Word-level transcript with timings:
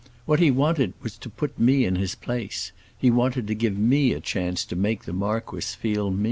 What 0.25 0.39
he 0.39 0.49
wanted 0.49 0.93
now 0.95 1.03
was 1.03 1.15
to 1.19 1.29
put 1.29 1.59
me 1.59 1.85
in 1.85 1.95
his 1.95 2.15
place; 2.15 2.71
he 2.97 3.11
wanted 3.11 3.45
to 3.45 3.53
give 3.53 3.77
me 3.77 4.13
a 4.13 4.19
chance 4.19 4.65
to 4.65 4.75
make 4.75 5.03
the 5.05 5.13
marquis 5.13 5.61
feel 5.77 6.09
me." 6.09 6.19